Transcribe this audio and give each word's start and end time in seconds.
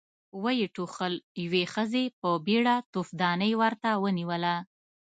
ويې 0.43 0.67
ټوخل، 0.75 1.13
يوې 1.43 1.63
ښځې 1.73 2.03
په 2.21 2.29
بيړه 2.45 2.75
توفدانۍ 2.93 3.51
ورته 3.61 3.89
ونېوله. 4.03 4.55